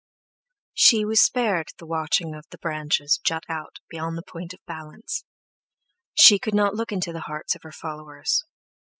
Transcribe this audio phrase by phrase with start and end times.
[0.73, 5.23] She was spared the watching of the branches jut out beyond the point of balance.
[6.15, 8.43] She could not look into the hearts of her followers.